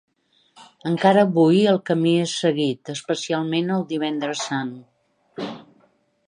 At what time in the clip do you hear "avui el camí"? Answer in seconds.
1.27-2.13